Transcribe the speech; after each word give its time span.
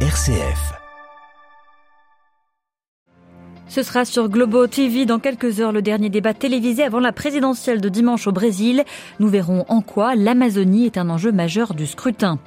RCF. 0.00 0.85
Ce 3.68 3.82
sera 3.82 4.04
sur 4.04 4.28
Globo 4.28 4.68
TV 4.68 5.06
dans 5.06 5.18
quelques 5.18 5.60
heures 5.60 5.72
le 5.72 5.82
dernier 5.82 6.08
débat 6.08 6.34
télévisé 6.34 6.84
avant 6.84 7.00
la 7.00 7.10
présidentielle 7.10 7.80
de 7.80 7.88
dimanche 7.88 8.28
au 8.28 8.32
Brésil. 8.32 8.84
Nous 9.18 9.26
verrons 9.26 9.64
en 9.68 9.80
quoi 9.80 10.14
l'Amazonie 10.14 10.86
est 10.86 10.96
un 10.96 11.10
enjeu 11.10 11.32
majeur 11.32 11.74
du 11.74 11.84
scrutin. 11.84 12.38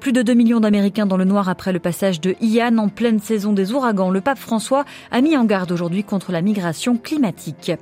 Plus 0.00 0.12
de 0.12 0.20
2 0.20 0.34
millions 0.34 0.60
d'Américains 0.60 1.06
dans 1.06 1.16
le 1.16 1.24
noir 1.24 1.48
après 1.48 1.72
le 1.72 1.78
passage 1.78 2.20
de 2.20 2.36
Ian 2.42 2.76
en 2.76 2.88
pleine 2.88 3.20
saison 3.20 3.54
des 3.54 3.72
ouragans. 3.72 4.10
Le 4.10 4.20
pape 4.20 4.38
François 4.38 4.84
a 5.10 5.22
mis 5.22 5.34
en 5.36 5.46
garde 5.46 5.72
aujourd'hui 5.72 6.04
contre 6.04 6.30
la 6.30 6.42
migration 6.42 6.98
climatique. 6.98 7.72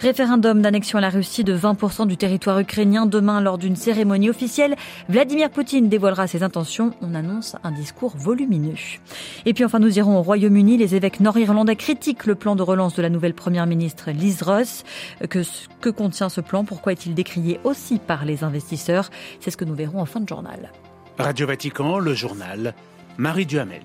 Référendum 0.00 0.62
d'annexion 0.62 0.98
à 0.98 1.02
la 1.02 1.10
Russie 1.10 1.44
de 1.44 1.56
20% 1.56 2.06
du 2.06 2.16
territoire 2.16 2.58
ukrainien 2.58 3.04
demain 3.04 3.42
lors 3.42 3.58
d'une 3.58 3.76
cérémonie 3.76 4.30
officielle. 4.30 4.74
Vladimir 5.10 5.50
Poutine 5.50 5.90
dévoilera 5.90 6.26
ses 6.26 6.42
intentions. 6.42 6.92
On 7.02 7.14
annonce 7.14 7.56
un 7.62 7.72
discours 7.72 8.14
volumineux. 8.16 8.74
Et 9.44 9.52
puis 9.52 9.66
enfin 9.66 9.80
nous 9.80 9.98
irons 9.98 10.16
au 10.16 10.22
Royaume-Uni. 10.22 10.78
Les 10.78 10.94
évêques 10.94 11.20
nord-irlandais 11.20 11.76
critiquent 11.76 12.24
le 12.24 12.37
plan 12.38 12.56
de 12.56 12.62
relance 12.62 12.94
de 12.94 13.02
la 13.02 13.10
nouvelle 13.10 13.34
première 13.34 13.66
ministre 13.66 14.10
Liz 14.10 14.42
Ross. 14.42 14.84
Que, 15.28 15.40
que 15.80 15.90
contient 15.90 16.28
ce 16.28 16.40
plan? 16.40 16.64
Pourquoi 16.64 16.92
est-il 16.92 17.14
décrié 17.14 17.60
aussi 17.64 17.98
par 17.98 18.24
les 18.24 18.44
investisseurs? 18.44 19.10
C'est 19.40 19.50
ce 19.50 19.56
que 19.56 19.64
nous 19.64 19.74
verrons 19.74 20.00
en 20.00 20.06
fin 20.06 20.20
de 20.20 20.28
journal. 20.28 20.72
Radio 21.18 21.46
Vatican, 21.46 21.98
le 21.98 22.14
journal, 22.14 22.74
Marie 23.18 23.46
Duhamel. 23.46 23.82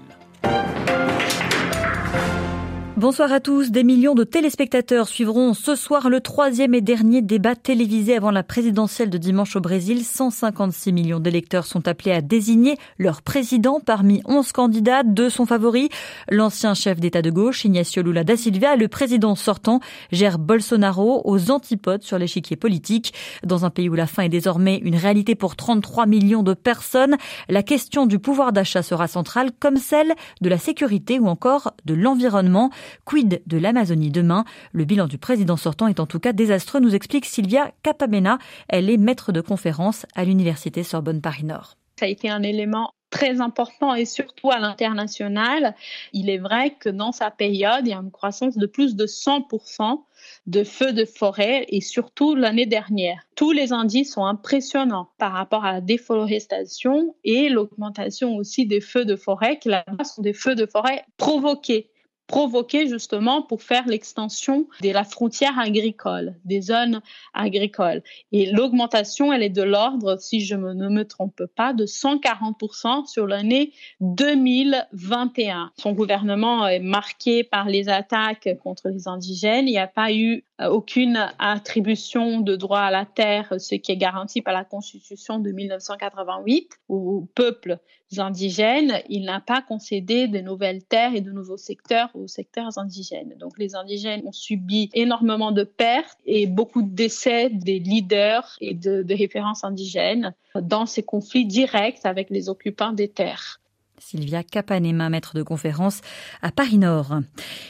Bonsoir 3.03 3.33
à 3.33 3.41
tous. 3.41 3.69
Des 3.69 3.83
millions 3.83 4.15
de 4.15 4.23
téléspectateurs 4.23 5.09
suivront 5.09 5.53
ce 5.53 5.75
soir 5.75 6.07
le 6.07 6.21
troisième 6.21 6.73
et 6.73 6.79
dernier 6.79 7.21
débat 7.21 7.53
télévisé 7.53 8.15
avant 8.15 8.31
la 8.31 8.43
présidentielle 8.43 9.09
de 9.09 9.17
dimanche 9.17 9.57
au 9.57 9.59
Brésil. 9.59 10.05
156 10.05 10.93
millions 10.93 11.19
d'électeurs 11.19 11.65
sont 11.65 11.85
appelés 11.89 12.13
à 12.13 12.21
désigner 12.21 12.77
leur 12.97 13.21
président 13.21 13.81
parmi 13.85 14.21
11 14.23 14.53
candidats. 14.53 15.03
Deux 15.03 15.29
sont 15.29 15.45
favoris. 15.45 15.89
L'ancien 16.29 16.73
chef 16.75 17.01
d'État 17.01 17.21
de 17.21 17.29
gauche, 17.29 17.65
Ignacio 17.65 18.01
Lula 18.03 18.23
da 18.23 18.37
Silva, 18.37 18.77
le 18.77 18.87
président 18.87 19.35
sortant, 19.35 19.81
Jair 20.13 20.39
Bolsonaro, 20.39 21.23
aux 21.25 21.51
antipodes 21.51 22.03
sur 22.03 22.17
l'échiquier 22.17 22.55
politique. 22.55 23.13
Dans 23.45 23.65
un 23.65 23.69
pays 23.69 23.89
où 23.89 23.95
la 23.95 24.07
faim 24.07 24.23
est 24.23 24.29
désormais 24.29 24.77
une 24.77 24.95
réalité 24.95 25.35
pour 25.35 25.57
33 25.57 26.05
millions 26.05 26.41
de 26.41 26.53
personnes, 26.53 27.17
la 27.49 27.63
question 27.63 28.05
du 28.05 28.17
pouvoir 28.17 28.53
d'achat 28.53 28.81
sera 28.81 29.09
centrale 29.09 29.51
comme 29.59 29.75
celle 29.75 30.13
de 30.39 30.47
la 30.47 30.57
sécurité 30.57 31.19
ou 31.19 31.27
encore 31.27 31.73
de 31.83 31.95
l'environnement. 31.95 32.71
Quid 33.05 33.41
de 33.45 33.57
l'Amazonie 33.57 34.11
demain? 34.11 34.45
Le 34.71 34.85
bilan 34.85 35.07
du 35.07 35.17
président 35.17 35.57
sortant 35.57 35.87
est 35.87 35.99
en 35.99 36.05
tout 36.05 36.19
cas 36.19 36.33
désastreux, 36.33 36.79
nous 36.79 36.95
explique 36.95 37.25
Sylvia 37.25 37.71
Capamena. 37.83 38.37
Elle 38.67 38.89
est 38.89 38.97
maître 38.97 39.31
de 39.31 39.41
conférence 39.41 40.05
à 40.15 40.23
l'Université 40.23 40.83
Sorbonne 40.83 41.21
Paris-Nord. 41.21 41.75
Ça 41.99 42.05
a 42.05 42.09
été 42.09 42.29
un 42.29 42.43
élément 42.43 42.93
très 43.13 43.41
important 43.41 43.93
et 43.93 44.05
surtout 44.05 44.49
à 44.49 44.57
l'international. 44.57 45.75
Il 46.13 46.31
est 46.31 46.39
vrai 46.39 46.71
que 46.79 46.89
dans 46.89 47.11
sa 47.11 47.29
période, 47.29 47.85
il 47.85 47.91
y 47.91 47.93
a 47.93 47.97
une 47.97 48.09
croissance 48.09 48.57
de 48.57 48.65
plus 48.65 48.95
de 48.95 49.05
100% 49.05 50.01
de 50.47 50.63
feux 50.63 50.93
de 50.93 51.05
forêt 51.05 51.65
et 51.69 51.79
surtout 51.79 52.33
l'année 52.33 52.65
dernière. 52.65 53.21
Tous 53.35 53.51
les 53.51 53.71
indices 53.71 54.13
sont 54.13 54.25
impressionnants 54.25 55.09
par 55.19 55.33
rapport 55.33 55.63
à 55.63 55.73
la 55.73 55.81
déforestation 55.81 57.15
et 57.23 57.49
l'augmentation 57.49 58.35
aussi 58.35 58.65
des 58.65 58.81
feux 58.81 59.05
de 59.05 59.15
forêt 59.15 59.59
qui 59.59 59.69
sont 60.03 60.23
des 60.23 60.33
feux 60.33 60.55
de 60.55 60.65
forêt 60.65 61.05
provoqués 61.17 61.91
provoqué 62.33 62.87
justement 62.87 63.43
pour 63.43 63.61
faire 63.61 63.85
l'extension 63.85 64.65
de 64.81 64.89
la 64.89 65.03
frontière 65.03 65.59
agricole, 65.59 66.33
des 66.45 66.61
zones 66.61 66.99
agricoles. 67.35 68.01
Et 68.31 68.47
l'augmentation, 68.51 69.31
elle 69.31 69.43
est 69.43 69.49
de 69.49 69.61
l'ordre, 69.61 70.19
si 70.19 70.39
je 70.39 70.55
ne 70.55 70.89
me 70.89 71.05
trompe 71.05 71.43
pas, 71.55 71.73
de 71.73 71.85
140% 71.85 73.05
sur 73.05 73.27
l'année 73.27 73.71
2021. 74.01 75.73
Son 75.77 75.93
gouvernement 75.93 76.67
est 76.67 76.79
marqué 76.79 77.43
par 77.43 77.69
les 77.69 77.87
attaques 77.87 78.49
contre 78.63 78.89
les 78.89 79.07
indigènes. 79.07 79.67
Il 79.67 79.73
n'y 79.73 79.77
a 79.77 79.85
pas 79.85 80.11
eu 80.11 80.43
euh, 80.59 80.69
aucune 80.69 81.29
attribution 81.37 82.41
de 82.41 82.55
droit 82.55 82.79
à 82.79 82.89
la 82.89 83.05
terre, 83.05 83.53
ce 83.59 83.75
qui 83.75 83.91
est 83.91 83.97
garanti 83.97 84.41
par 84.41 84.55
la 84.55 84.63
Constitution 84.63 85.37
de 85.37 85.51
1988 85.51 86.79
au 86.89 87.29
peuple 87.35 87.77
indigènes, 88.19 89.01
il 89.09 89.25
n'a 89.25 89.39
pas 89.39 89.61
concédé 89.61 90.27
de 90.27 90.39
nouvelles 90.39 90.83
terres 90.83 91.15
et 91.15 91.21
de 91.21 91.31
nouveaux 91.31 91.57
secteurs 91.57 92.09
secteurs 92.27 92.77
indigènes. 92.77 93.35
Donc 93.39 93.57
les 93.57 93.75
indigènes 93.75 94.21
ont 94.25 94.31
subi 94.31 94.89
énormément 94.93 95.51
de 95.51 95.63
pertes 95.63 96.17
et 96.25 96.47
beaucoup 96.47 96.81
de 96.81 96.93
décès 96.93 97.49
des 97.49 97.79
leaders 97.79 98.57
et 98.61 98.73
de, 98.73 99.03
de 99.03 99.15
références 99.15 99.63
indigènes 99.63 100.33
dans 100.55 100.85
ces 100.85 101.03
conflits 101.03 101.45
directs 101.45 102.01
avec 102.03 102.29
les 102.29 102.49
occupants 102.49 102.93
des 102.93 103.07
terres. 103.07 103.59
Sylvia 103.99 104.43
Capanema, 104.43 105.09
maître 105.09 105.35
de 105.35 105.43
conférence 105.43 106.01
à 106.41 106.51
Paris-Nord. 106.51 107.19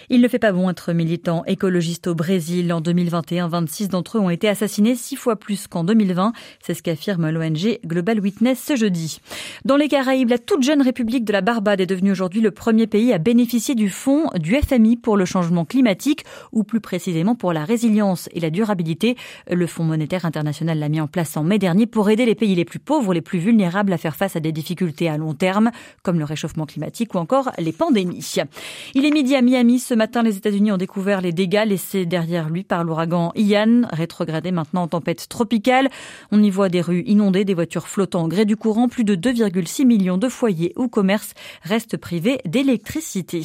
Il 0.09 0.21
ne 0.21 0.27
fait 0.27 0.39
pas 0.39 0.51
bon 0.51 0.69
être 0.69 0.93
militant 0.93 1.43
écologiste 1.45 2.07
au 2.07 2.15
Brésil. 2.15 2.71
En 2.73 2.81
2021, 2.81 3.47
26 3.47 3.89
d'entre 3.89 4.17
eux 4.17 4.21
ont 4.21 4.29
été 4.29 4.47
assassinés 4.47 4.95
six 4.95 5.15
fois 5.15 5.35
plus 5.35 5.67
qu'en 5.67 5.83
2020. 5.83 6.33
C'est 6.61 6.73
ce 6.73 6.81
qu'affirme 6.81 7.29
l'ONG 7.29 7.79
Global 7.85 8.19
Witness 8.19 8.63
ce 8.63 8.75
jeudi. 8.75 9.19
Dans 9.65 9.77
les 9.77 9.87
Caraïbes, 9.87 10.29
la 10.29 10.39
toute 10.39 10.63
jeune 10.63 10.81
République 10.81 11.25
de 11.25 11.33
la 11.33 11.41
Barbade 11.41 11.81
est 11.81 11.85
devenue 11.85 12.11
aujourd'hui 12.11 12.41
le 12.41 12.51
premier 12.51 12.87
pays 12.87 13.13
à 13.13 13.17
bénéficier 13.17 13.75
du 13.75 13.89
fonds 13.89 14.29
du 14.35 14.55
FMI 14.55 14.97
pour 14.97 15.17
le 15.17 15.25
changement 15.25 15.65
climatique, 15.65 16.25
ou 16.51 16.63
plus 16.63 16.81
précisément 16.81 17.35
pour 17.35 17.53
la 17.53 17.65
résilience 17.65 18.29
et 18.33 18.39
la 18.39 18.49
durabilité. 18.49 19.15
Le 19.49 19.67
Fonds 19.67 19.83
monétaire 19.83 20.25
international 20.25 20.79
l'a 20.79 20.89
mis 20.89 21.01
en 21.01 21.07
place 21.07 21.37
en 21.37 21.43
mai 21.43 21.59
dernier 21.59 21.85
pour 21.85 22.09
aider 22.09 22.25
les 22.25 22.35
pays 22.35 22.55
les 22.55 22.65
plus 22.65 22.79
pauvres, 22.79 23.13
les 23.13 23.21
plus 23.21 23.39
vulnérables 23.39 23.93
à 23.93 23.97
faire 23.97 24.15
face 24.15 24.35
à 24.35 24.39
des 24.39 24.51
difficultés 24.51 25.09
à 25.09 25.17
long 25.17 25.33
terme, 25.33 25.71
comme 26.01 26.19
le 26.19 26.22
réchauffement 26.23 26.65
climatique 26.65 27.13
ou 27.15 27.17
encore 27.17 27.51
les 27.57 27.71
pandémies. 27.71 28.35
Il 28.93 29.05
est 29.05 29.11
midi 29.11 29.35
à 29.35 29.41
Miami. 29.41 29.79
Ce 29.79 29.93
matin, 29.93 30.23
les 30.23 30.37
États-Unis 30.37 30.71
ont 30.71 30.77
découvert 30.77 31.21
les 31.21 31.31
dégâts 31.31 31.65
laissés 31.65 32.05
derrière 32.05 32.49
lui 32.49 32.63
par 32.63 32.83
l'ouragan 32.83 33.31
Ian, 33.35 33.83
rétrogradé 33.91 34.51
maintenant 34.51 34.83
en 34.83 34.87
tempête 34.87 35.27
tropicale. 35.27 35.89
On 36.31 36.41
y 36.41 36.49
voit 36.49 36.69
des 36.69 36.81
rues 36.81 37.03
inondées, 37.05 37.45
des 37.45 37.53
voitures 37.53 37.87
flottant 37.87 38.23
au 38.23 38.27
gré 38.27 38.45
du 38.45 38.57
courant. 38.57 38.87
Plus 38.87 39.03
de 39.03 39.15
2,6 39.15 39.85
millions 39.85 40.17
de 40.17 40.29
foyers 40.29 40.73
ou 40.75 40.87
commerces 40.87 41.33
restent 41.63 41.97
privés 41.97 42.39
d'électricité. 42.45 43.43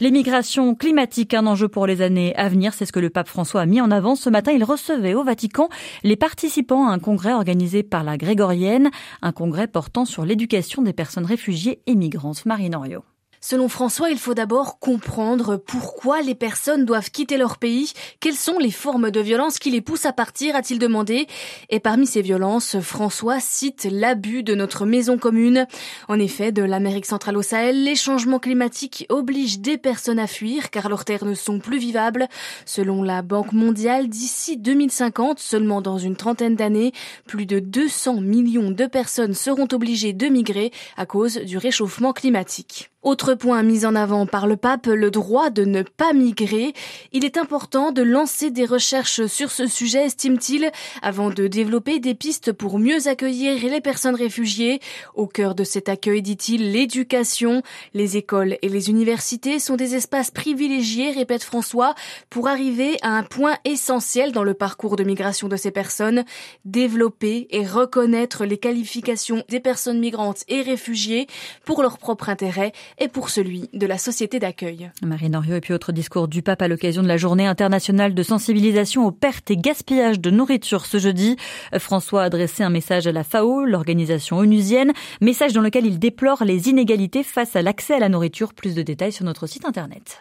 L'émigration 0.00 0.74
climatique, 0.74 1.34
un 1.34 1.46
enjeu 1.46 1.68
pour 1.68 1.86
les 1.86 2.02
années 2.02 2.34
à 2.36 2.48
venir, 2.48 2.74
c'est 2.74 2.86
ce 2.86 2.92
que 2.92 3.00
le 3.00 3.10
pape 3.10 3.28
François 3.28 3.62
a 3.62 3.66
mis 3.66 3.80
en 3.80 3.90
avant. 3.90 4.16
Ce 4.16 4.30
matin, 4.30 4.52
il 4.52 4.64
recevait 4.64 5.14
au 5.14 5.24
Vatican 5.24 5.68
les 6.02 6.16
participants 6.16 6.88
à 6.88 6.92
un 6.92 6.98
congrès 6.98 7.32
organisé 7.32 7.82
par 7.82 8.04
la 8.04 8.16
Grégorienne, 8.16 8.90
un 9.22 9.32
congrès 9.32 9.66
portant 9.66 10.04
sur 10.04 10.24
l'éducation 10.24 10.82
des 10.82 10.92
personnes 10.92 11.24
réfugiées 11.24 11.71
migrante 11.96 12.46
Marine 12.46 12.76
Orio. 12.76 13.04
Selon 13.44 13.68
François, 13.68 14.08
il 14.08 14.18
faut 14.18 14.34
d'abord 14.34 14.78
comprendre 14.78 15.56
pourquoi 15.56 16.22
les 16.22 16.36
personnes 16.36 16.84
doivent 16.84 17.10
quitter 17.10 17.36
leur 17.36 17.58
pays, 17.58 17.92
quelles 18.20 18.36
sont 18.36 18.56
les 18.60 18.70
formes 18.70 19.10
de 19.10 19.18
violence 19.18 19.58
qui 19.58 19.72
les 19.72 19.80
poussent 19.80 20.06
à 20.06 20.12
partir, 20.12 20.54
a-t-il 20.54 20.78
demandé. 20.78 21.26
Et 21.68 21.80
parmi 21.80 22.06
ces 22.06 22.22
violences, 22.22 22.78
François 22.78 23.40
cite 23.40 23.88
l'abus 23.90 24.44
de 24.44 24.54
notre 24.54 24.86
maison 24.86 25.18
commune. 25.18 25.66
En 26.06 26.20
effet, 26.20 26.52
de 26.52 26.62
l'Amérique 26.62 27.04
centrale 27.04 27.36
au 27.36 27.42
Sahel, 27.42 27.82
les 27.82 27.96
changements 27.96 28.38
climatiques 28.38 29.06
obligent 29.08 29.58
des 29.58 29.76
personnes 29.76 30.20
à 30.20 30.28
fuir 30.28 30.70
car 30.70 30.88
leurs 30.88 31.04
terres 31.04 31.24
ne 31.24 31.34
sont 31.34 31.58
plus 31.58 31.78
vivables. 31.78 32.28
Selon 32.64 33.02
la 33.02 33.22
Banque 33.22 33.52
mondiale, 33.52 34.08
d'ici 34.08 34.56
2050, 34.56 35.40
seulement 35.40 35.82
dans 35.82 35.98
une 35.98 36.14
trentaine 36.14 36.54
d'années, 36.54 36.92
plus 37.26 37.46
de 37.46 37.58
200 37.58 38.20
millions 38.20 38.70
de 38.70 38.86
personnes 38.86 39.34
seront 39.34 39.66
obligées 39.72 40.12
de 40.12 40.28
migrer 40.28 40.70
à 40.96 41.06
cause 41.06 41.38
du 41.38 41.58
réchauffement 41.58 42.12
climatique. 42.12 42.91
Autre 43.02 43.34
point 43.34 43.64
mis 43.64 43.84
en 43.84 43.96
avant 43.96 44.26
par 44.26 44.46
le 44.46 44.56
pape, 44.56 44.86
le 44.86 45.10
droit 45.10 45.50
de 45.50 45.64
ne 45.64 45.82
pas 45.82 46.12
migrer. 46.12 46.72
Il 47.10 47.24
est 47.24 47.36
important 47.36 47.90
de 47.90 48.00
lancer 48.00 48.52
des 48.52 48.64
recherches 48.64 49.26
sur 49.26 49.50
ce 49.50 49.66
sujet, 49.66 50.04
estime-t-il, 50.04 50.70
avant 51.02 51.30
de 51.30 51.48
développer 51.48 51.98
des 51.98 52.14
pistes 52.14 52.52
pour 52.52 52.78
mieux 52.78 53.08
accueillir 53.08 53.60
les 53.68 53.80
personnes 53.80 54.14
réfugiées. 54.14 54.78
Au 55.16 55.26
cœur 55.26 55.56
de 55.56 55.64
cet 55.64 55.88
accueil, 55.88 56.22
dit-il, 56.22 56.70
l'éducation. 56.70 57.62
Les 57.92 58.16
écoles 58.16 58.56
et 58.62 58.68
les 58.68 58.88
universités 58.88 59.58
sont 59.58 59.74
des 59.74 59.96
espaces 59.96 60.30
privilégiés, 60.30 61.10
répète 61.10 61.42
François, 61.42 61.96
pour 62.30 62.46
arriver 62.46 62.98
à 63.02 63.08
un 63.16 63.24
point 63.24 63.56
essentiel 63.64 64.30
dans 64.30 64.44
le 64.44 64.54
parcours 64.54 64.94
de 64.94 65.02
migration 65.02 65.48
de 65.48 65.56
ces 65.56 65.72
personnes, 65.72 66.24
développer 66.64 67.48
et 67.50 67.66
reconnaître 67.66 68.44
les 68.44 68.58
qualifications 68.58 69.42
des 69.48 69.58
personnes 69.58 69.98
migrantes 69.98 70.44
et 70.46 70.62
réfugiées 70.62 71.26
pour 71.64 71.82
leur 71.82 71.98
propre 71.98 72.28
intérêt 72.28 72.72
et 72.98 73.08
pour 73.08 73.30
celui 73.30 73.68
de 73.72 73.86
la 73.86 73.98
société 73.98 74.38
d'accueil. 74.38 74.90
Marie 75.02 75.30
Norio 75.30 75.56
et 75.56 75.60
puis 75.60 75.74
autre 75.74 75.92
discours 75.92 76.28
du 76.28 76.42
pape 76.42 76.62
à 76.62 76.68
l'occasion 76.68 77.02
de 77.02 77.08
la 77.08 77.16
journée 77.16 77.46
internationale 77.46 78.14
de 78.14 78.22
sensibilisation 78.22 79.06
aux 79.06 79.12
pertes 79.12 79.50
et 79.50 79.56
gaspillages 79.56 80.20
de 80.20 80.30
nourriture 80.30 80.86
ce 80.86 80.98
jeudi. 80.98 81.36
François 81.78 82.22
a 82.22 82.26
adressé 82.26 82.62
un 82.62 82.70
message 82.70 83.06
à 83.06 83.12
la 83.12 83.24
FAO, 83.24 83.64
l'organisation 83.64 84.38
onusienne, 84.38 84.92
message 85.20 85.52
dans 85.52 85.60
lequel 85.60 85.86
il 85.86 85.98
déplore 85.98 86.44
les 86.44 86.68
inégalités 86.68 87.22
face 87.22 87.56
à 87.56 87.62
l'accès 87.62 87.94
à 87.94 87.98
la 87.98 88.08
nourriture. 88.08 88.54
Plus 88.54 88.74
de 88.74 88.82
détails 88.82 89.12
sur 89.12 89.24
notre 89.24 89.46
site 89.46 89.64
internet. 89.64 90.20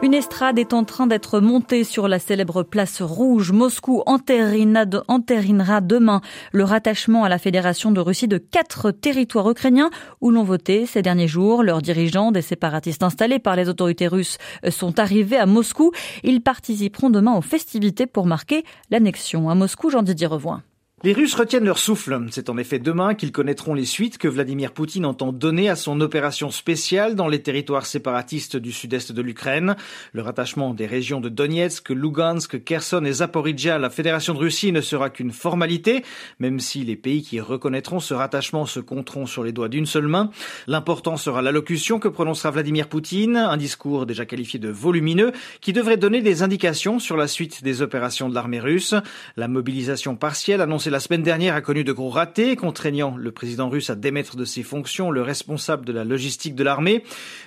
Une 0.00 0.14
estrade 0.14 0.60
est 0.60 0.74
en 0.74 0.84
train 0.84 1.08
d'être 1.08 1.40
montée 1.40 1.82
sur 1.82 2.06
la 2.06 2.20
célèbre 2.20 2.62
place 2.62 3.02
rouge. 3.02 3.50
Moscou 3.50 4.04
entérinera 4.06 5.80
demain 5.80 6.20
le 6.52 6.62
rattachement 6.62 7.24
à 7.24 7.28
la 7.28 7.38
Fédération 7.38 7.90
de 7.90 8.00
Russie 8.00 8.28
de 8.28 8.38
quatre 8.38 8.92
territoires 8.92 9.50
ukrainiens 9.50 9.90
où 10.20 10.30
l'on 10.30 10.44
voté 10.44 10.86
ces 10.86 11.02
derniers 11.02 11.26
jours. 11.26 11.64
Leurs 11.64 11.82
dirigeants, 11.82 12.30
des 12.30 12.42
séparatistes 12.42 13.02
installés 13.02 13.40
par 13.40 13.56
les 13.56 13.68
autorités 13.68 14.06
russes, 14.06 14.38
sont 14.70 15.00
arrivés 15.00 15.36
à 15.36 15.46
Moscou. 15.46 15.90
Ils 16.22 16.42
participeront 16.42 17.10
demain 17.10 17.36
aux 17.36 17.42
festivités 17.42 18.06
pour 18.06 18.26
marquer 18.26 18.62
l'annexion. 18.90 19.50
À 19.50 19.56
Moscou, 19.56 19.90
Jean-Didier 19.90 20.28
Revoin. 20.28 20.62
Les 21.04 21.12
Russes 21.12 21.36
retiennent 21.36 21.64
leur 21.64 21.78
souffle. 21.78 22.26
C'est 22.32 22.50
en 22.50 22.58
effet 22.58 22.80
demain 22.80 23.14
qu'ils 23.14 23.30
connaîtront 23.30 23.72
les 23.72 23.84
suites 23.84 24.18
que 24.18 24.26
Vladimir 24.26 24.72
Poutine 24.72 25.06
entend 25.06 25.30
donner 25.32 25.68
à 25.68 25.76
son 25.76 26.00
opération 26.00 26.50
spéciale 26.50 27.14
dans 27.14 27.28
les 27.28 27.40
territoires 27.40 27.86
séparatistes 27.86 28.56
du 28.56 28.72
sud-est 28.72 29.12
de 29.12 29.22
l'Ukraine. 29.22 29.76
Le 30.12 30.22
rattachement 30.22 30.74
des 30.74 30.86
régions 30.86 31.20
de 31.20 31.28
Donetsk, 31.28 31.90
Lugansk, 31.90 32.64
Kherson 32.64 33.04
et 33.04 33.12
Zaporizhia 33.12 33.76
à 33.76 33.78
la 33.78 33.90
Fédération 33.90 34.34
de 34.34 34.40
Russie 34.40 34.72
ne 34.72 34.80
sera 34.80 35.08
qu'une 35.08 35.30
formalité, 35.30 36.02
même 36.40 36.58
si 36.58 36.82
les 36.82 36.96
pays 36.96 37.22
qui 37.22 37.38
reconnaîtront 37.38 38.00
ce 38.00 38.14
rattachement 38.14 38.66
se 38.66 38.80
compteront 38.80 39.26
sur 39.26 39.44
les 39.44 39.52
doigts 39.52 39.68
d'une 39.68 39.86
seule 39.86 40.08
main. 40.08 40.30
L'important 40.66 41.16
sera 41.16 41.42
l'allocution 41.42 42.00
que 42.00 42.08
prononcera 42.08 42.50
Vladimir 42.50 42.88
Poutine, 42.88 43.36
un 43.36 43.56
discours 43.56 44.04
déjà 44.04 44.26
qualifié 44.26 44.58
de 44.58 44.68
volumineux 44.68 45.30
qui 45.60 45.72
devrait 45.72 45.96
donner 45.96 46.22
des 46.22 46.42
indications 46.42 46.98
sur 46.98 47.16
la 47.16 47.28
suite 47.28 47.62
des 47.62 47.82
opérations 47.82 48.28
de 48.28 48.34
l'armée 48.34 48.58
russe. 48.58 48.96
La 49.36 49.46
mobilisation 49.46 50.16
partielle 50.16 50.60
annoncée 50.60 50.87
la 50.90 51.00
semaine 51.00 51.22
dernière 51.22 51.54
a 51.54 51.60
connu 51.60 51.84
de 51.84 51.92
gros 51.92 52.08
ratés, 52.08 52.56
contraignant 52.56 53.16
le 53.16 53.30
président 53.30 53.68
russe 53.68 53.90
à 53.90 53.94
démettre 53.94 54.36
de 54.36 54.44
ses 54.44 54.62
fonctions 54.62 55.10
le 55.10 55.22
responsable 55.22 55.84
de 55.84 55.92
la 55.92 56.04
logistique 56.04 56.54
de 56.54 56.64
l'armée. 56.64 57.04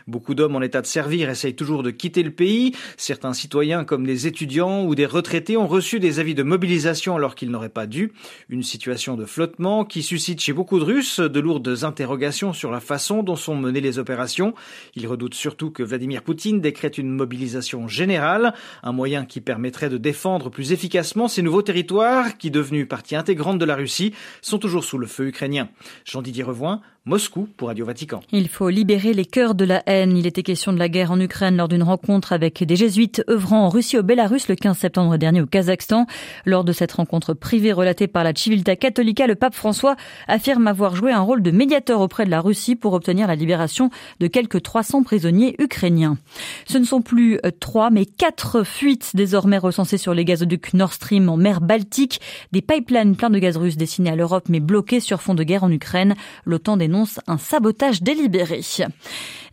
Beaucoup 0.08 0.36
d'hommes 0.36 0.56
en 0.56 0.62
état 0.62 0.82
de 0.82 0.86
servir 0.86 1.30
essayent 1.30 1.56
toujours 1.56 1.84
de 1.84 1.92
quitter 1.92 2.24
le 2.24 2.32
pays. 2.32 2.76
Certains 2.98 3.34
citoyens, 3.34 3.84
comme 3.84 4.06
les 4.06 4.28
étudiants 4.28 4.86
ou 4.86 4.96
des 4.96 5.06
retraités, 5.06 5.58
ont 5.58 5.68
reçu 5.68 6.00
des 6.00 6.20
avis 6.20 6.36
de 6.36 6.44
mobilisation 6.44 7.16
alors 7.16 7.36
qu'ils 7.36 7.50
n'auraient 7.50 7.70
pas 7.70 7.88
dû. 7.88 8.14
Une 8.50 8.64
situation 8.64 9.16
de 9.16 9.26
flottement 9.26 9.86
qui 9.86 10.04
suscite 10.04 10.40
chez 10.40 10.54
beaucoup 10.54 10.80
de 10.80 10.84
Russes 10.84 11.20
de 11.20 11.40
lourdes 11.40 11.84
interrogations 11.84 12.54
sur 12.54 12.70
la 12.72 12.80
façon 12.80 13.24
dont 13.24 13.36
sont 13.36 13.56
menées 13.56 13.82
les 13.82 13.98
opérations. 13.98 14.54
Ils 14.96 15.08
redoutent 15.08 15.34
surtout 15.34 15.72
que 15.72 15.84
Vladimir 15.84 16.22
Poutine 16.22 16.62
décrète 16.62 16.98
une 16.98 17.10
mobilisation 17.10 17.88
générale, 17.88 18.54
un 18.84 18.92
moyen 18.92 19.26
qui 19.26 19.42
permettrait 19.42 19.90
de 19.90 19.98
défendre 19.98 20.50
plus 20.50 20.74
efficacement 20.74 21.28
ces 21.28 21.42
nouveaux 21.42 21.62
territoires 21.62 22.38
qui, 22.38 22.52
devenus 22.52 22.88
partie 22.88 23.16
intégrante 23.16 23.31
grandes 23.36 23.60
de 23.60 23.66
la 23.66 23.76
Russie 23.76 24.14
sont 24.42 24.58
toujours 24.58 24.84
sous 24.84 24.98
le 24.98 25.08
feu 25.08 25.28
ukrainien. 25.28 25.70
Jean-Didier 26.06 26.44
Revoin, 26.44 26.82
Moscou 27.04 27.48
pour 27.58 27.70
Radio 27.70 27.84
Vatican. 27.84 28.20
Il 28.32 28.48
faut 28.48 28.70
libérer 28.70 29.14
les 29.14 29.26
cœurs 29.26 29.56
de 29.56 29.66
la 29.66 29.82
haine. 29.88 30.16
Il 30.16 30.28
était 30.28 30.44
question 30.44 30.72
de 30.72 30.78
la 30.78 30.88
guerre 30.88 31.10
en 31.10 31.20
Ukraine 31.20 31.58
lors 31.58 31.68
d'une 31.68 31.82
rencontre 31.82 32.32
avec 32.32 32.64
des 32.64 32.76
jésuites 32.76 33.24
œuvrant 33.28 33.66
en 33.66 33.70
Russie 33.70 33.98
au 33.98 34.04
Bélarus 34.04 34.48
le 34.48 34.56
15 34.56 34.78
septembre 34.78 35.18
dernier 35.18 35.42
au 35.42 35.48
Kazakhstan. 35.48 36.06
Lors 36.46 36.64
de 36.64 36.72
cette 36.72 36.92
rencontre 36.92 37.34
privée 37.34 37.74
relatée 37.74 38.06
par 38.06 38.24
la 38.24 38.34
Civilta 38.36 38.76
Catholica, 38.76 39.26
le 39.26 39.34
pape 39.34 39.56
François 39.56 39.96
affirme 40.28 40.68
avoir 40.68 40.96
joué 40.96 41.12
un 41.12 41.22
rôle 41.22 41.42
de 41.42 41.50
médiateur 41.50 42.02
auprès 42.02 42.26
de 42.26 42.30
la 42.30 42.40
Russie 42.40 42.76
pour 42.76 42.94
obtenir 42.94 43.26
la 43.26 43.34
libération 43.34 43.90
de 44.20 44.28
quelques 44.28 44.62
300 44.62 45.02
prisonniers 45.02 45.56
ukrainiens. 45.58 46.20
Ce 46.68 46.78
ne 46.78 46.86
sont 46.86 47.02
plus 47.02 47.40
euh, 47.44 47.50
trois, 47.60 47.90
mais 47.90 48.06
quatre 48.06 48.64
fuites 48.64 49.16
désormais 49.16 49.58
recensées 49.58 49.98
sur 49.98 50.14
les 50.14 50.24
gazoducs 50.24 50.76
Nord 50.76 50.94
Stream 50.94 51.30
en 51.30 51.38
mer 51.38 51.62
Baltique. 51.62 52.22
Des 52.52 52.62
pipelines 52.62 53.16
pleins 53.16 53.32
de 53.32 53.40
gaz 53.40 53.58
russe 53.58 53.76
destinés 53.76 54.12
à 54.12 54.16
l'Europe 54.16 54.50
mais 54.50 54.60
bloqués 54.60 55.00
sur 55.00 55.20
fond 55.20 55.34
de 55.34 55.42
guerre 55.42 55.64
en 55.64 55.72
Ukraine. 55.72 56.14
L'OTAN 56.46 56.78
des 56.78 56.91
un 57.28 57.38
sabotage 57.38 58.02
délibéré. 58.02 58.62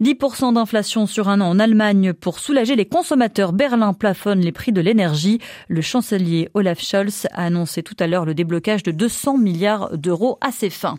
10% 0.01 0.55
d'inflation 0.55 1.07
sur 1.07 1.29
un 1.29 1.41
an 1.41 1.49
en 1.49 1.59
Allemagne 1.59 2.13
pour 2.13 2.39
soulager 2.39 2.77
les 2.77 2.87
consommateurs. 2.87 3.53
Berlin 3.53 3.93
plafonne 3.93 4.41
les 4.41 4.53
prix 4.53 4.71
de 4.71 4.81
l'énergie. 4.81 5.41
Le 5.67 5.81
chancelier 5.81 6.49
Olaf 6.55 6.81
Scholz 6.81 7.27
a 7.33 7.45
annoncé 7.45 7.83
tout 7.83 7.97
à 7.99 8.07
l'heure 8.07 8.25
le 8.25 8.35
déblocage 8.35 8.83
de 8.85 8.93
200 8.93 9.39
milliards 9.39 9.97
d'euros 9.97 10.39
à 10.41 10.53
ses 10.53 10.71
fins. 10.71 10.99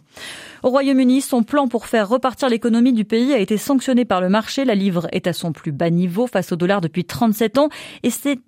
Au 0.63 0.69
Royaume-Uni, 0.69 1.21
son 1.21 1.43
plan 1.43 1.69
pour 1.69 1.85
faire 1.85 2.09
repartir 2.09 2.49
l'économie 2.49 2.91
du 2.91 3.05
pays 3.05 3.33
a 3.33 3.39
été 3.39 3.57
sanctionné 3.57 4.03
par 4.03 4.19
le 4.19 4.27
marché. 4.27 4.65
La 4.65 4.75
livre 4.75 5.07
est 5.13 5.27
à 5.27 5.33
son 5.33 5.53
plus 5.53 5.71
bas 5.71 5.89
niveau 5.89 6.27
face 6.27 6.51
au 6.51 6.57
dollar 6.57 6.81
depuis 6.81 7.05
37 7.05 7.57
ans 7.57 7.69
et 8.03 8.09
c'est 8.09 8.39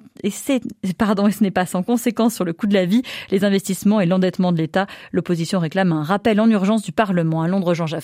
pardon 0.97 1.27
et 1.27 1.31
ce 1.31 1.43
n'est 1.43 1.51
pas 1.51 1.65
sans 1.65 1.83
conséquence 1.83 2.35
sur 2.35 2.43
le 2.43 2.53
coût 2.53 2.67
de 2.67 2.73
la 2.73 2.85
vie, 2.85 3.01
les 3.31 3.45
investissements 3.45 4.01
et 4.01 4.05
l'endettement 4.05 4.51
de 4.51 4.57
l'État. 4.57 4.88
L'opposition 5.13 5.59
réclame 5.59 5.93
un 5.93 6.03
rappel 6.03 6.39
en 6.41 6.49
urgence 6.49 6.83
du 6.83 6.91
Parlement 6.91 7.41
à 7.41 7.47
Londres 7.47 7.73
Jean. 7.87 7.99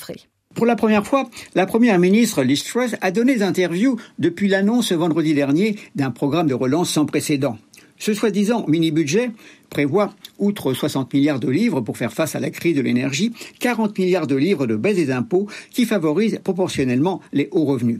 Pour 0.55 0.65
la 0.65 0.75
première 0.75 1.05
fois, 1.05 1.29
la 1.53 1.67
première 1.67 1.99
ministre 1.99 2.41
Liz 2.41 2.63
Truss 2.63 2.95
a 3.01 3.11
donné 3.11 3.35
des 3.35 3.43
interviews 3.43 3.99
depuis 4.17 4.47
l'annonce 4.47 4.91
vendredi 4.91 5.35
dernier 5.35 5.77
d'un 5.95 6.09
programme 6.09 6.47
de 6.47 6.55
relance 6.55 6.89
sans 6.89 7.05
précédent. 7.05 7.59
Ce 7.99 8.13
soi-disant 8.13 8.65
mini-budget 8.67 9.31
prévoit, 9.69 10.13
outre 10.37 10.73
60 10.73 11.13
milliards 11.13 11.39
de 11.39 11.49
livres 11.49 11.81
pour 11.81 11.97
faire 11.97 12.13
face 12.13 12.35
à 12.35 12.39
la 12.39 12.49
crise 12.49 12.75
de 12.75 12.81
l'énergie, 12.81 13.33
40 13.59 13.97
milliards 13.97 14.27
de 14.27 14.35
livres 14.35 14.67
de 14.67 14.75
baisse 14.75 14.95
des 14.95 15.11
impôts 15.11 15.47
qui 15.71 15.85
favorisent 15.85 16.39
proportionnellement 16.43 17.21
les 17.33 17.49
hauts 17.51 17.65
revenus. 17.65 17.99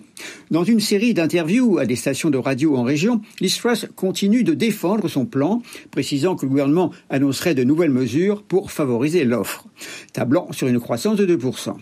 Dans 0.51 0.63
une 0.63 0.79
série 0.79 1.13
d'interviews 1.13 1.79
à 1.79 1.85
des 1.85 1.95
stations 1.95 2.29
de 2.29 2.37
radio 2.37 2.77
en 2.77 2.83
région, 2.83 3.21
Liz 3.41 3.57
Truss 3.57 3.87
continue 3.95 4.43
de 4.43 4.53
défendre 4.53 5.07
son 5.07 5.25
plan, 5.25 5.61
précisant 5.91 6.35
que 6.35 6.45
le 6.45 6.49
gouvernement 6.49 6.91
annoncerait 7.09 7.55
de 7.55 7.63
nouvelles 7.63 7.91
mesures 7.91 8.43
pour 8.43 8.71
favoriser 8.71 9.23
l'offre, 9.23 9.65
tablant 10.13 10.51
sur 10.51 10.67
une 10.67 10.79
croissance 10.79 11.17
de 11.17 11.35
2%. 11.35 11.75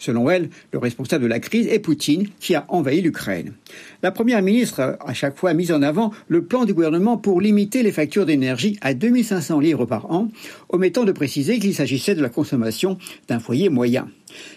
Selon 0.00 0.30
elle, 0.30 0.48
le 0.72 0.78
responsable 0.78 1.24
de 1.24 1.28
la 1.28 1.40
crise 1.40 1.68
est 1.68 1.78
Poutine, 1.78 2.26
qui 2.40 2.54
a 2.54 2.64
envahi 2.68 3.02
l'Ukraine. 3.02 3.52
La 4.02 4.10
première 4.10 4.40
ministre 4.40 4.80
a 4.80 4.96
à 5.06 5.12
chaque 5.12 5.36
fois 5.36 5.52
mis 5.52 5.70
en 5.72 5.82
avant 5.82 6.10
le 6.26 6.42
plan 6.42 6.64
du 6.64 6.72
gouvernement 6.72 7.18
pour 7.18 7.38
limiter 7.40 7.82
les 7.82 7.92
factures 7.92 8.24
d'énergie 8.24 8.78
à 8.80 8.94
2500 8.94 9.60
livres 9.60 9.84
par 9.84 10.10
an, 10.10 10.28
omettant 10.70 11.04
de 11.04 11.12
préciser 11.12 11.58
qu'il 11.58 11.74
s'agissait 11.74 12.14
de 12.14 12.22
la 12.22 12.30
consommation 12.30 12.96
d'un 13.28 13.40
foyer 13.40 13.68
moyen. 13.68 14.08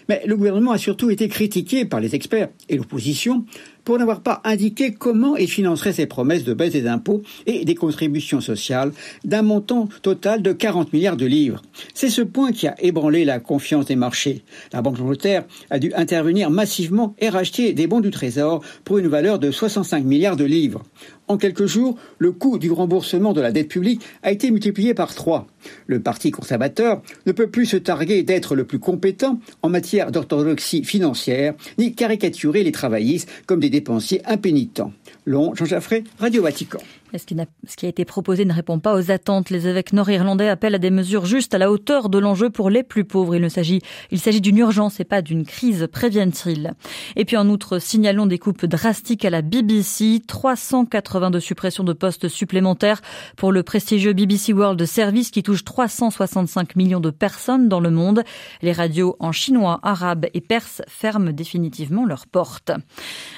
Mais 0.08 0.22
le 0.26 0.36
gouvernement 0.36 0.72
a 0.72 0.78
surtout 0.78 1.10
été 1.10 1.28
critiqué 1.28 1.84
par 1.84 2.00
les 2.00 2.14
experts 2.14 2.48
et 2.68 2.76
l'opposition 2.76 3.44
pour 3.84 3.98
n'avoir 3.98 4.20
pas 4.20 4.40
indiqué 4.44 4.92
comment 4.92 5.36
il 5.36 5.48
financerait 5.48 5.92
ses 5.92 6.06
promesses 6.06 6.44
de 6.44 6.54
baisse 6.54 6.72
des 6.72 6.86
impôts 6.86 7.22
et 7.46 7.64
des 7.64 7.74
contributions 7.74 8.40
sociales 8.40 8.92
d'un 9.24 9.42
montant 9.42 9.88
total 10.02 10.42
de 10.42 10.52
40 10.52 10.92
milliards 10.92 11.16
de 11.16 11.26
livres. 11.26 11.60
C'est 11.92 12.08
ce 12.08 12.22
point 12.22 12.52
qui 12.52 12.66
a 12.66 12.74
ébranlé 12.82 13.24
la 13.24 13.40
confiance 13.40 13.86
des 13.86 13.96
marchés. 13.96 14.42
La 14.72 14.82
Banque 14.82 14.96
d'Angleterre 14.96 15.44
a 15.70 15.78
dû 15.78 15.92
intervenir 15.94 16.50
massivement 16.50 17.14
et 17.18 17.28
racheter 17.28 17.72
des 17.72 17.86
bons 17.86 18.00
du 18.00 18.10
Trésor 18.10 18.62
pour 18.84 18.98
une 18.98 19.08
valeur 19.08 19.38
de 19.38 19.50
65 19.50 20.04
milliards 20.04 20.36
de 20.36 20.44
livres. 20.44 20.82
En 21.26 21.38
quelques 21.38 21.66
jours, 21.66 21.96
le 22.18 22.32
coût 22.32 22.58
du 22.58 22.70
remboursement 22.70 23.32
de 23.32 23.40
la 23.40 23.50
dette 23.50 23.68
publique 23.68 24.02
a 24.22 24.30
été 24.30 24.50
multiplié 24.50 24.92
par 24.92 25.14
trois. 25.14 25.46
Le 25.86 26.00
Parti 26.00 26.30
conservateur 26.30 27.02
ne 27.26 27.32
peut 27.32 27.46
plus 27.46 27.66
se 27.66 27.76
targuer 27.78 28.22
d'être 28.22 28.54
le 28.54 28.64
plus 28.64 28.78
compétent 28.78 29.40
en 29.62 29.70
matière 29.70 30.12
d'orthodoxie 30.12 30.84
financière, 30.84 31.54
ni 31.78 31.94
caricaturer 31.94 32.62
les 32.62 32.72
travaillistes 32.72 33.30
comme 33.46 33.60
des 33.60 33.70
dépensiers 33.70 34.20
impénitents. 34.26 34.92
Long, 35.24 35.54
Jean 35.54 35.64
Jaffré, 35.64 36.04
Radio 36.18 36.42
Vatican. 36.42 36.80
Ce 37.16 37.26
qui, 37.26 37.36
ce 37.68 37.76
qui, 37.76 37.86
a 37.86 37.88
été 37.88 38.04
proposé 38.04 38.44
ne 38.44 38.52
répond 38.52 38.80
pas 38.80 38.96
aux 38.96 39.12
attentes. 39.12 39.50
Les 39.50 39.68
évêques 39.68 39.92
nord-irlandais 39.92 40.48
appellent 40.48 40.74
à 40.74 40.78
des 40.78 40.90
mesures 40.90 41.26
justes 41.26 41.54
à 41.54 41.58
la 41.58 41.70
hauteur 41.70 42.08
de 42.08 42.18
l'enjeu 42.18 42.50
pour 42.50 42.70
les 42.70 42.82
plus 42.82 43.04
pauvres. 43.04 43.36
Il 43.36 43.42
ne 43.42 43.48
s'agit, 43.48 43.82
il 44.10 44.18
s'agit 44.18 44.40
d'une 44.40 44.58
urgence 44.58 44.98
et 44.98 45.04
pas 45.04 45.22
d'une 45.22 45.44
crise, 45.44 45.86
préviennent-ils. 45.92 46.72
Et 47.14 47.24
puis 47.24 47.36
en 47.36 47.48
outre, 47.48 47.78
signalons 47.78 48.26
des 48.26 48.38
coupes 48.38 48.66
drastiques 48.66 49.24
à 49.24 49.30
la 49.30 49.42
BBC. 49.42 50.22
382 50.26 51.38
suppressions 51.38 51.84
de 51.84 51.92
postes 51.92 52.28
supplémentaires 52.28 53.00
pour 53.36 53.52
le 53.52 53.62
prestigieux 53.62 54.12
BBC 54.12 54.52
World 54.52 54.84
Service 54.84 55.30
qui 55.30 55.44
touche 55.44 55.64
365 55.64 56.74
millions 56.74 57.00
de 57.00 57.10
personnes 57.10 57.68
dans 57.68 57.80
le 57.80 57.90
monde. 57.90 58.24
Les 58.60 58.72
radios 58.72 59.16
en 59.20 59.30
chinois, 59.30 59.78
arabe 59.84 60.26
et 60.34 60.40
perse 60.40 60.82
ferment 60.88 61.30
définitivement 61.30 62.06
leurs 62.06 62.26
portes. 62.26 62.72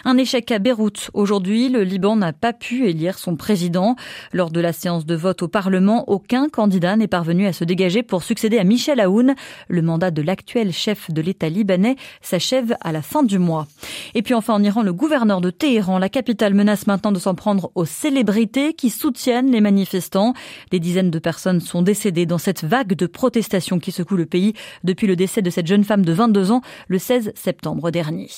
Un 0.05 0.17
échec 0.17 0.51
à 0.51 0.59
Beyrouth. 0.59 1.11
Aujourd'hui, 1.13 1.69
le 1.69 1.83
Liban 1.83 2.17
n'a 2.17 2.33
pas 2.33 2.55
pu 2.55 2.87
élire 2.89 3.19
son 3.19 3.37
président 3.67 3.97
lors 4.33 4.53
de 4.53 4.61
la 4.61 4.73
séance 4.73 5.07
de 5.07 5.17
vote 5.17 5.43
au 5.43 5.49
Parlement, 5.49 6.05
aucun 6.07 6.49
candidat 6.49 6.95
n'est 6.95 7.09
parvenu 7.09 7.49
à 7.49 7.53
se 7.53 7.65
dégager 7.65 8.05
pour 8.05 8.23
succéder 8.23 8.59
à 8.59 8.65
Michel 8.65 9.01
Aoun. 9.01 9.35
Le 9.67 9.83
mandat 9.83 10.13
de 10.13 10.23
l'actuel 10.23 10.73
chef 10.73 11.11
de 11.11 11.21
l'État 11.21 11.49
libanais 11.49 11.97
s'achève 12.23 12.77
à 12.81 12.93
la 12.93 13.03
fin 13.03 13.25
du 13.25 13.41
mois. 13.41 13.67
Et 14.15 14.23
puis 14.23 14.35
enfin 14.35 14.55
en 14.55 14.63
Iran, 14.63 14.83
le 14.83 14.93
gouverneur 14.93 15.41
de 15.41 15.51
Téhéran, 15.51 15.99
la 15.99 16.09
capitale, 16.09 16.55
menace 16.55 16.87
maintenant 16.87 17.11
de 17.11 17.19
s'en 17.19 17.35
prendre 17.35 17.73
aux 17.75 17.87
célébrités 17.87 18.73
qui 18.73 18.89
soutiennent 18.89 19.51
les 19.51 19.61
manifestants. 19.61 20.35
Des 20.71 20.79
dizaines 20.79 21.11
de 21.11 21.19
personnes 21.19 21.61
sont 21.61 21.83
décédées 21.83 22.27
dans 22.27 22.39
cette 22.39 22.63
vague 22.63 22.95
de 22.95 23.07
protestations 23.07 23.81
qui 23.81 23.91
secoue 23.91 24.17
le 24.17 24.27
pays 24.27 24.53
depuis 24.85 25.09
le 25.09 25.17
décès 25.17 25.43
de 25.43 25.51
cette 25.51 25.67
jeune 25.67 25.83
femme 25.83 26.05
de 26.05 26.13
22 26.13 26.53
ans 26.53 26.61
le 26.87 27.01
16 27.01 27.33
septembre 27.35 27.91
dernier. 27.91 28.29